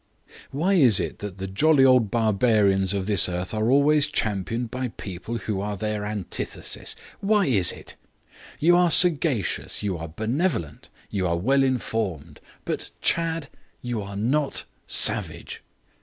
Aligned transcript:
Why 0.49 0.73
is 0.73 0.99
it 0.99 1.19
that 1.19 1.37
the 1.37 1.45
jolly 1.45 1.85
old 1.85 2.09
barbarians 2.09 2.91
of 2.91 3.05
this 3.05 3.29
earth 3.29 3.53
are 3.53 3.69
always 3.69 4.07
championed 4.07 4.71
by 4.71 4.87
people 4.87 5.37
who 5.37 5.61
are 5.61 5.77
their 5.77 6.05
antithesis? 6.05 6.95
Why 7.19 7.45
is 7.45 7.71
it? 7.71 7.95
You 8.59 8.75
are 8.77 8.89
sagacious, 8.89 9.83
you 9.83 9.99
are 9.99 10.07
benevolent, 10.07 10.89
you 11.11 11.27
are 11.27 11.37
well 11.37 11.61
informed, 11.61 12.41
but, 12.65 12.89
Chadd, 13.01 13.47
you 13.83 14.01
are 14.01 14.17
not 14.17 14.63
savage. 14.87 15.61